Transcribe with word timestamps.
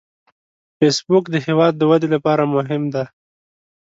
فېسبوک 0.77 1.23
د 1.31 1.35
هیواد 1.45 1.73
د 1.77 1.81
ودې 1.89 2.07
لپاره 2.15 2.43
مهم 2.55 2.83
دی 2.93 3.05